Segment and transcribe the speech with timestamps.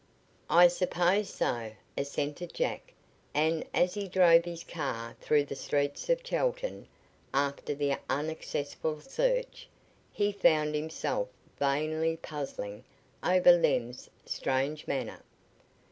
[0.49, 2.91] "I suppose so," assented Jack,
[3.35, 6.87] and as he drove his car through the streets of Chelton,
[7.35, 9.69] after the unsuccessful search,
[10.11, 11.27] he found himself
[11.59, 12.83] vainly puzzling
[13.23, 15.21] over Lem's strange manner.